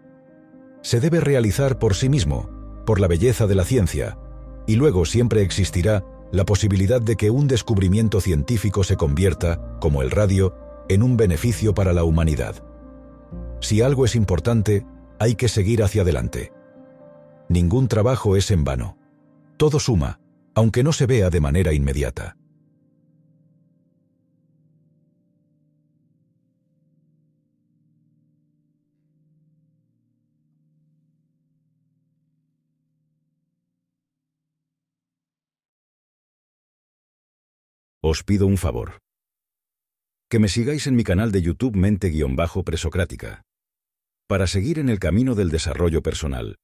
Se 0.83 1.01
debe 1.01 1.21
realizar 1.21 1.79
por 1.79 1.95
sí 1.95 2.11
mismo, 2.11 2.51
por 2.85 3.01
la 3.01 3.09
belleza 3.09 3.47
de 3.47 3.55
la 3.55 3.65
ciencia, 3.65 4.19
y 4.67 4.77
luego 4.77 5.07
siempre 5.07 5.41
existirá 5.41 6.05
la 6.33 6.45
posibilidad 6.45 7.01
de 7.01 7.17
que 7.17 7.31
un 7.31 7.49
descubrimiento 7.49 8.21
científico 8.21 8.85
se 8.85 8.97
convierta, 8.97 9.79
como 9.81 10.03
el 10.03 10.11
radio, 10.11 10.55
en 10.89 11.03
un 11.03 11.17
beneficio 11.17 11.75
para 11.75 11.93
la 11.93 12.05
humanidad. 12.05 12.63
Si 13.61 13.81
algo 13.81 14.05
es 14.05 14.15
importante, 14.15 14.87
hay 15.19 15.37
que 15.37 15.49
seguir 15.49 15.83
hacia 15.83 16.03
adelante. 16.03 16.53
Ningún 17.49 17.89
trabajo 17.89 18.37
es 18.37 18.51
en 18.51 18.65
vano. 18.65 18.99
Todo 19.57 19.79
suma, 19.79 20.21
aunque 20.55 20.83
no 20.83 20.93
se 20.93 21.07
vea 21.07 21.31
de 21.31 21.41
manera 21.41 21.73
inmediata. 21.73 22.37
Os 38.03 38.23
pido 38.23 38.47
un 38.47 38.59
favor 38.59 39.04
que 40.35 40.41
me 40.41 40.49
sigáis 40.49 40.89
en 40.89 40.97
mi 40.97 41.05
canal 41.05 41.31
de 41.31 41.43
YouTube 41.43 41.77
Mente-Presocrática. 41.77 43.45
Para 44.27 44.49
seguir 44.49 44.81
en 44.81 44.89
el 44.89 44.99
camino 44.99 45.37
del 45.37 45.49
desarrollo 45.49 46.03
personal, 46.03 46.57